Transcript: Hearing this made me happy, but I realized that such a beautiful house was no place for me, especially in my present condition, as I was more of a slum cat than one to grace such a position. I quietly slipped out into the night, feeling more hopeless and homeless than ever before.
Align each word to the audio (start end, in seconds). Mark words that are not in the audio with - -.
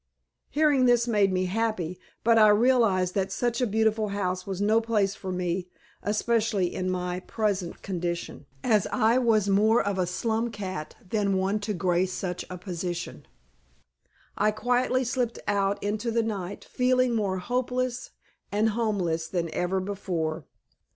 Hearing 0.49 0.85
this 0.85 1.07
made 1.07 1.31
me 1.31 1.45
happy, 1.45 1.99
but 2.23 2.39
I 2.39 2.47
realized 2.47 3.13
that 3.13 3.31
such 3.31 3.61
a 3.61 3.67
beautiful 3.67 4.07
house 4.07 4.47
was 4.47 4.59
no 4.59 4.81
place 4.81 5.13
for 5.13 5.31
me, 5.31 5.67
especially 6.01 6.73
in 6.73 6.89
my 6.89 7.19
present 7.19 7.83
condition, 7.83 8.47
as 8.63 8.87
I 8.91 9.19
was 9.19 9.47
more 9.47 9.79
of 9.79 9.99
a 9.99 10.07
slum 10.07 10.49
cat 10.49 10.95
than 11.07 11.37
one 11.37 11.59
to 11.59 11.73
grace 11.75 12.13
such 12.13 12.43
a 12.49 12.57
position. 12.57 13.27
I 14.35 14.49
quietly 14.49 15.03
slipped 15.03 15.37
out 15.47 15.77
into 15.83 16.09
the 16.09 16.23
night, 16.23 16.65
feeling 16.65 17.13
more 17.13 17.37
hopeless 17.37 18.09
and 18.51 18.69
homeless 18.69 19.27
than 19.27 19.53
ever 19.53 19.79
before. 19.79 20.47